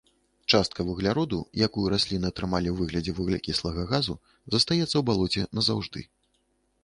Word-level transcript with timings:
Частка 0.53 0.85
вугляроду, 0.85 1.37
якую 1.65 1.83
расліны 1.95 2.31
атрымалі 2.31 2.69
ў 2.71 2.75
выглядзе 2.79 3.11
вуглякіслага 3.19 3.81
газу, 3.91 4.15
застаецца 4.55 4.91
ў 4.97 5.03
балоце 5.11 5.41
назаўжды. 5.59 5.99